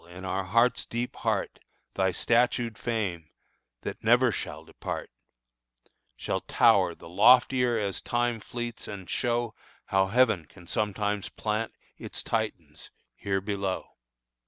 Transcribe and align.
In 0.09 0.25
our 0.25 0.45
heart's 0.45 0.87
deep 0.87 1.15
heart 1.17 1.59
Thy 1.93 2.09
statued 2.11 2.75
fame, 2.75 3.29
that 3.83 4.03
never 4.03 4.31
shall 4.31 4.65
depart, 4.65 5.11
Shall 6.17 6.39
tower, 6.39 6.95
the 6.95 7.07
loftier 7.07 7.77
as 7.77 8.01
Time 8.01 8.39
fleets, 8.39 8.87
and 8.87 9.07
show 9.07 9.53
How 9.85 10.07
Heaven 10.07 10.45
can 10.47 10.65
sometimes 10.65 11.29
plant 11.29 11.73
its 11.99 12.23
Titans 12.23 12.89
here 13.15 13.41
below." 13.41 13.89